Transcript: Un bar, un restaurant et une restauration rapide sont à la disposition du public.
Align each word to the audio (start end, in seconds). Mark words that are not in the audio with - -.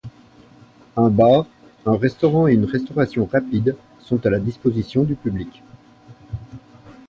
Un 0.97 1.11
bar, 1.11 1.45
un 1.85 1.95
restaurant 1.95 2.47
et 2.47 2.53
une 2.55 2.65
restauration 2.65 3.27
rapide 3.27 3.75
sont 3.99 4.25
à 4.25 4.31
la 4.31 4.39
disposition 4.39 5.03
du 5.03 5.13
public. 5.13 5.61